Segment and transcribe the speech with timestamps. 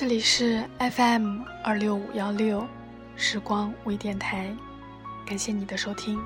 [0.00, 2.64] 这里是 FM 二六五幺六
[3.16, 4.56] 时光微电台，
[5.26, 6.16] 感谢你的收听。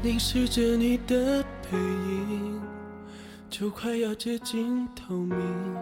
[0.00, 2.62] 凝视着你的背影，
[3.50, 5.76] 就快要接近透明。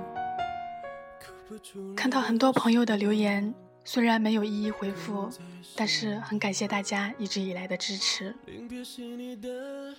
[1.94, 3.54] 看到很多朋友的留言，
[3.90, 5.30] 虽然没有一一回复，
[5.74, 8.36] 但是很感谢大家一直以来的支持。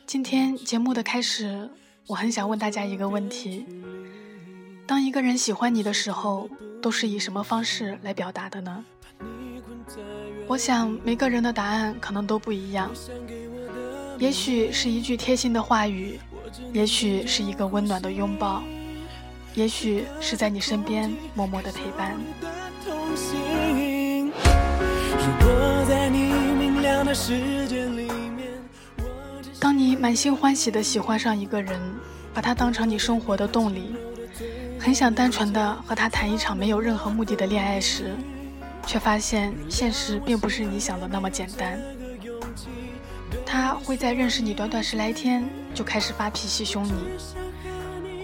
[0.05, 1.67] 今天节目的开始，
[2.05, 3.65] 我很想问大家一个问题：
[4.85, 6.47] 当一个人喜欢你的时候，
[6.79, 8.85] 都是以什么方式来表达的呢？
[10.45, 12.91] 我想每个人的答案可能都不一样。
[14.19, 16.19] 也许是一句贴心的话语，
[16.73, 18.61] 也许是一个温暖的拥抱，
[19.55, 22.15] 也许是在你身边默默的陪伴。
[29.59, 31.79] 当你满心欢喜的喜欢上一个人，
[32.33, 33.95] 把他当成你生活的动力，
[34.79, 38.15] 很想单纯的和他谈一场没有任何目的的恋爱时，
[38.85, 41.79] 却发现现实并不是你想的那么简单。
[43.45, 45.43] 他会在认识你短短十来天
[45.73, 46.93] 就开始发脾气凶你，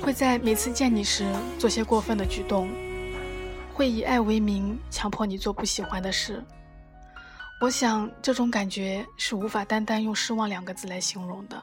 [0.02, 1.26] 会在每次见你时
[1.60, 2.70] 做些过分的举动，
[3.76, 6.42] 会以爱为名强迫你做不喜欢的事。
[7.60, 11.62] 我想这种感觉是无法单单用失望两个字来形容的。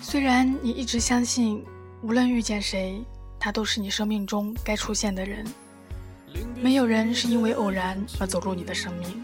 [0.00, 1.64] 虽然你一直相信，
[2.02, 3.00] 无论遇见谁，
[3.38, 5.46] 他都是你生命中该出现的人。
[6.56, 9.22] 没有人是因为偶然而走入你的生命，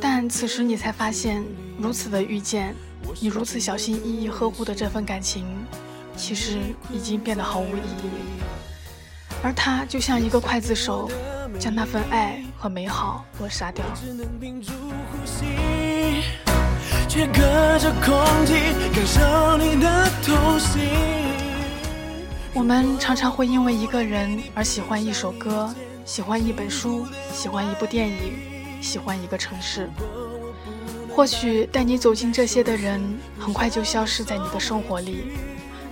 [0.00, 1.44] 但此时你才发现，
[1.78, 2.74] 如此的遇见，
[3.20, 5.44] 你如此小心翼翼呵护的这份感情，
[6.16, 6.58] 其实
[6.90, 8.10] 已经变得毫无意义。
[9.42, 11.10] 而他就像一个刽子手，
[11.58, 13.84] 将那份爱和美好扼杀掉。
[22.52, 25.74] 我们常常会因为一个人而喜欢一首歌，
[26.04, 29.88] 喜欢一本书，喜欢一部电影，喜欢一个城市。
[31.14, 33.00] 或许带你走进这些的人，
[33.38, 35.32] 很快就消失在你的生活里，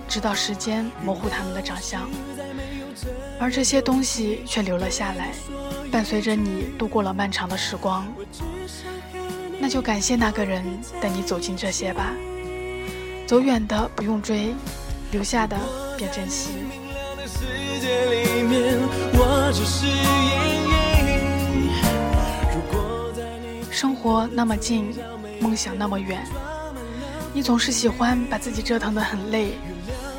[0.07, 2.09] 直到时间模糊他们的长相。
[3.39, 5.31] 而这些东西却留了下来，
[5.91, 8.07] 伴随着你度过了漫长的时光。
[9.59, 10.63] 那就感谢那个人
[11.01, 12.13] 带你走进这些吧。
[13.27, 14.53] 走远的不用追，
[15.11, 15.57] 留下的。
[15.97, 16.49] 便珍惜。
[23.99, 24.95] 活那么近，
[25.41, 26.25] 梦想那么远，
[27.33, 29.51] 你总是喜欢把自己折腾得很累，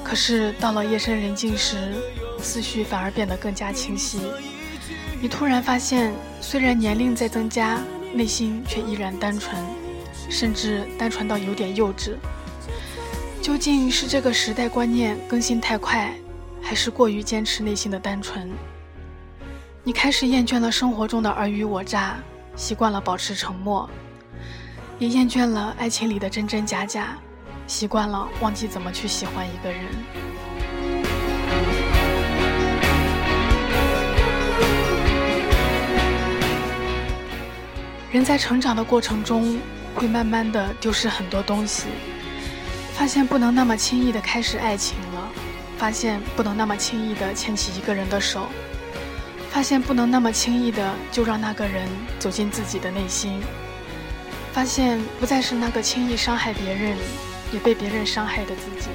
[0.05, 1.95] 可是到了夜深人静时，
[2.43, 4.21] 思绪反而变得更加清晰。
[5.21, 7.79] 你突然发现，虽然年龄在增加，
[8.13, 9.57] 内心却依然单纯，
[10.29, 12.17] 甚至单纯到有点幼稚。
[13.41, 16.13] 究竟是这个时代观念更新太快，
[16.61, 18.51] 还是过于坚持内心的单纯？
[19.83, 22.19] 你开始厌倦了生活中的尔虞我诈，
[22.57, 23.89] 习惯了保持沉默，
[24.99, 27.17] 也厌倦了爱情里的真真假假，
[27.67, 29.85] 习惯了忘记怎么去喜欢一个人。
[38.13, 39.59] 人在成长的过程中，
[39.95, 41.87] 会慢慢的丢失很多东西。
[42.93, 45.29] 发现不能那么轻易的开始爱情了，
[45.79, 48.47] 发现不能那么轻易的牵起一个人的手，
[49.51, 51.89] 发现不能那么轻易的就让那个人
[52.21, 53.43] 走进自己的内心，
[54.53, 56.97] 发现不再是那个轻易伤害别人，
[57.53, 58.89] 也被别人伤害的自己，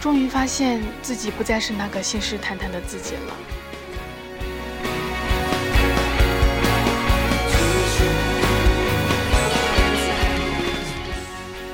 [0.00, 3.36] 终于发现自己不再是那个信誓旦旦的自己了。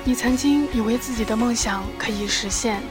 [0.05, 2.83] 你曾经以为自己的梦想可以实现，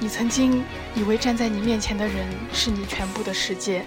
[0.00, 0.62] 你曾经
[0.94, 3.84] 以为站在你面前的人是你全部的世界，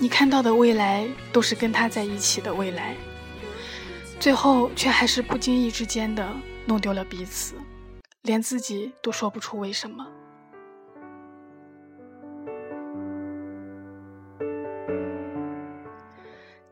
[0.00, 2.96] 你看到的未来都是跟他在一起的未来，
[4.18, 6.28] 最后却还是不经意之间的
[6.66, 7.54] 弄丢了彼此，
[8.22, 10.04] 连自己都说不出为什么。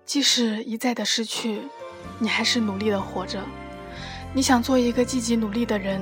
[0.05, 1.61] 即使一再的失去，
[2.19, 3.41] 你还是努力的活着。
[4.33, 6.01] 你想做一个积极努力的人，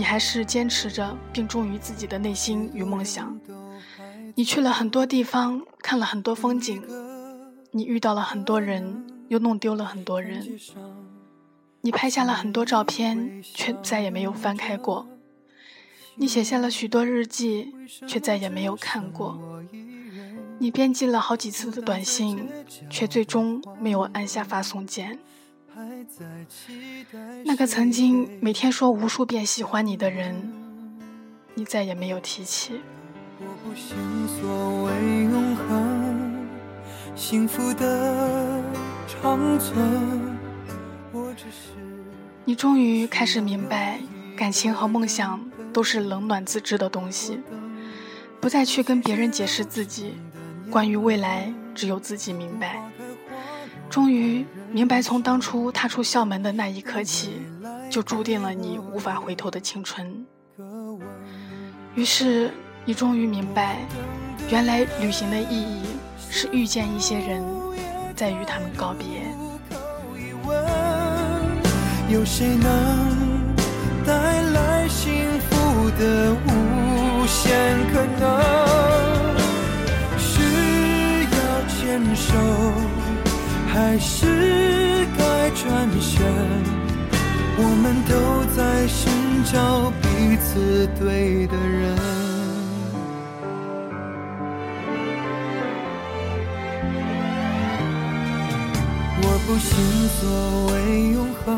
[0.00, 3.38] 你还是坚持着并忠于自己的内心与梦想。
[4.34, 6.82] 你去了很多地方，看了很多风景，
[7.72, 10.58] 你遇到了很多人，又弄丢了很多人。
[11.82, 15.06] 你拍下了很多照片，却再也没有翻开过。
[16.14, 17.74] 你写下了许多日记，
[18.08, 19.38] 却再也没有看过。
[20.60, 22.48] 你编辑了好几次的短信，
[22.88, 25.18] 却最终没有按下发送键。
[27.44, 30.52] 那个曾经每天说无数遍喜欢你的人，
[31.54, 32.80] 你再也没有提起。
[33.38, 33.96] 我不信
[34.26, 34.92] 所谓
[35.24, 36.46] 永恒，
[37.14, 38.62] 幸福的
[39.06, 40.38] 长存。
[41.12, 41.72] 我只是
[42.44, 44.00] 你终于开始明白，
[44.36, 45.40] 感情和梦想
[45.72, 47.40] 都是冷暖自知的东西，
[48.40, 50.14] 不再去跟别人解释自己。
[50.70, 52.82] 关于未来，只有自己明白。
[53.90, 57.42] 终于明白，从当初踏出校门的那一刻起，
[57.90, 60.24] 就注定了你无法回头的青春。
[61.96, 62.52] 于是，
[62.84, 63.78] 你终于明白，
[64.48, 65.82] 原来旅行的意义
[66.30, 67.42] 是遇见一些人，
[68.14, 69.06] 在与他们告别。
[72.08, 73.44] 有谁能
[74.06, 75.12] 带来幸
[75.48, 78.69] 福的无限可能？
[83.90, 84.24] 还是
[85.18, 86.22] 该转身？
[87.58, 88.14] 我们都
[88.54, 89.10] 在寻
[89.52, 91.98] 找彼此对的人。
[99.22, 99.74] 我不信
[100.20, 100.22] 所
[100.68, 101.50] 谓永恒，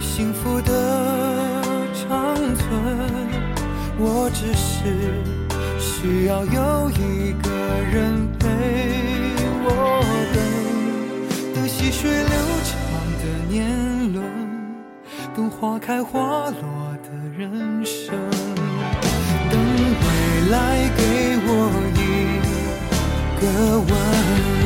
[0.00, 0.68] 幸福的
[1.94, 2.66] 长存，
[4.00, 5.22] 我只是。
[5.78, 7.50] 需要有一个
[7.92, 8.46] 人陪
[15.88, 18.14] 开花落的人生，
[19.50, 21.00] 等未来给
[21.46, 21.50] 我
[21.96, 21.98] 一
[23.40, 24.57] 个吻。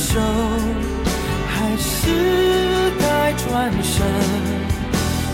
[0.00, 0.18] 手
[1.46, 4.02] 还是该转身。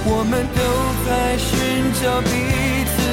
[0.04, 0.60] 我们都
[1.06, 3.05] 在寻找彼此。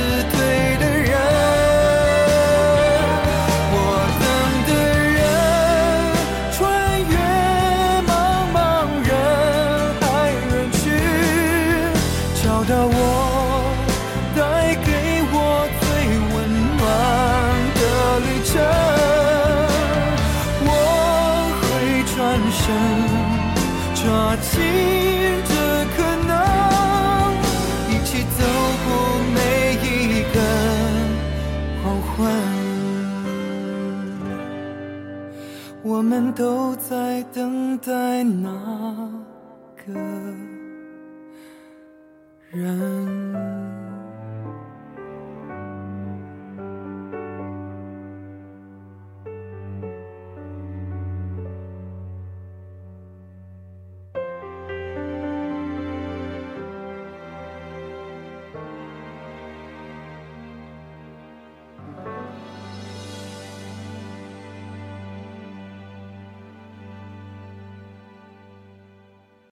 [22.33, 22.65] 转身
[23.93, 24.59] 抓紧
[25.45, 25.53] 这
[25.95, 26.31] 可能
[27.91, 28.43] 一起走
[28.83, 28.87] 过
[29.35, 29.37] 每
[29.83, 29.87] 一
[30.33, 30.35] 个
[31.83, 32.11] 黄昏。
[35.83, 38.49] 我们都在等待那
[39.85, 39.93] 个
[42.49, 43.52] 人。